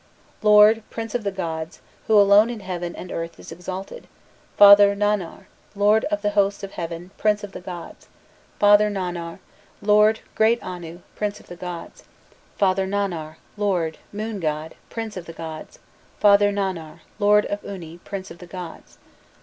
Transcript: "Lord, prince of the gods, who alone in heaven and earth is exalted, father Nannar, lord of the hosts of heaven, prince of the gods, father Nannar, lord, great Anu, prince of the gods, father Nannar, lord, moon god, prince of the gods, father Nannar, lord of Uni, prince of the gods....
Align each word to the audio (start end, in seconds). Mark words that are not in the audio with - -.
"Lord, 0.41 0.81
prince 0.89 1.13
of 1.13 1.23
the 1.23 1.29
gods, 1.31 1.79
who 2.07 2.19
alone 2.19 2.49
in 2.49 2.61
heaven 2.61 2.95
and 2.95 3.11
earth 3.11 3.39
is 3.39 3.51
exalted, 3.51 4.07
father 4.57 4.95
Nannar, 4.95 5.45
lord 5.75 6.05
of 6.05 6.23
the 6.23 6.31
hosts 6.31 6.63
of 6.63 6.71
heaven, 6.71 7.11
prince 7.19 7.43
of 7.43 7.51
the 7.51 7.61
gods, 7.61 8.07
father 8.57 8.89
Nannar, 8.89 9.37
lord, 9.79 10.21
great 10.33 10.57
Anu, 10.63 11.01
prince 11.15 11.39
of 11.39 11.45
the 11.49 11.55
gods, 11.55 12.03
father 12.57 12.87
Nannar, 12.87 13.35
lord, 13.57 13.99
moon 14.11 14.39
god, 14.39 14.73
prince 14.89 15.17
of 15.17 15.27
the 15.27 15.33
gods, 15.33 15.77
father 16.19 16.51
Nannar, 16.51 17.01
lord 17.19 17.45
of 17.45 17.63
Uni, 17.63 17.99
prince 17.99 18.31
of 18.31 18.39
the 18.39 18.47
gods.... 18.47 18.97